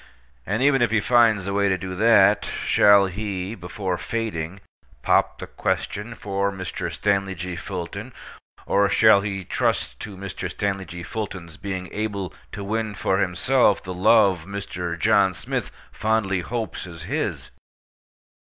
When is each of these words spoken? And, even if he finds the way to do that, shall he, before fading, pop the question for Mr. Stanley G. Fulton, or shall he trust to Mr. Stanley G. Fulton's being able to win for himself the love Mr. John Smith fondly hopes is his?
And, 0.47 0.63
even 0.63 0.81
if 0.81 0.89
he 0.89 0.99
finds 0.99 1.45
the 1.45 1.53
way 1.53 1.69
to 1.69 1.77
do 1.77 1.93
that, 1.93 2.45
shall 2.65 3.05
he, 3.05 3.53
before 3.53 3.99
fading, 3.99 4.59
pop 5.03 5.37
the 5.37 5.45
question 5.45 6.15
for 6.15 6.51
Mr. 6.51 6.91
Stanley 6.91 7.35
G. 7.35 7.55
Fulton, 7.55 8.11
or 8.65 8.89
shall 8.89 9.21
he 9.21 9.45
trust 9.45 9.99
to 9.99 10.17
Mr. 10.17 10.49
Stanley 10.49 10.85
G. 10.85 11.03
Fulton's 11.03 11.55
being 11.57 11.87
able 11.93 12.33
to 12.51 12.63
win 12.63 12.95
for 12.95 13.19
himself 13.19 13.83
the 13.83 13.93
love 13.93 14.45
Mr. 14.47 14.97
John 14.97 15.35
Smith 15.35 15.69
fondly 15.91 16.39
hopes 16.39 16.87
is 16.87 17.03
his? 17.03 17.51